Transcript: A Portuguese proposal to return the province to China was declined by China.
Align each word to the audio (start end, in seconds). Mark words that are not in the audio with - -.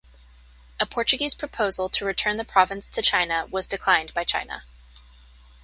A 0.79 0.87
Portuguese 0.87 1.35
proposal 1.35 1.87
to 1.89 2.05
return 2.05 2.37
the 2.37 2.43
province 2.43 2.87
to 2.87 3.03
China 3.03 3.45
was 3.51 3.67
declined 3.67 4.15
by 4.15 4.23
China. 4.23 4.63